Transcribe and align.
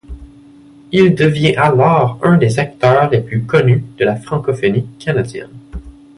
Il 0.91 1.13
devient 1.13 1.55
alors 1.57 2.17
un 2.23 2.37
des 2.37 2.57
acteurs 2.57 3.11
les 3.11 3.21
plus 3.21 3.43
connus 3.45 3.83
de 3.99 4.03
la 4.05 4.15
francophonie 4.15 4.87
canadienne. 4.97 5.53